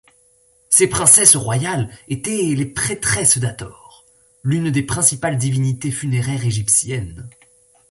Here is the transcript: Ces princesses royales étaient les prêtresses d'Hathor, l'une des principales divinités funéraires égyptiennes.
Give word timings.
Ces 0.71 0.87
princesses 0.87 1.35
royales 1.35 1.91
étaient 2.07 2.55
les 2.55 2.65
prêtresses 2.65 3.37
d'Hathor, 3.37 4.03
l'une 4.43 4.71
des 4.71 4.81
principales 4.81 5.37
divinités 5.37 5.91
funéraires 5.91 6.43
égyptiennes. 6.43 7.29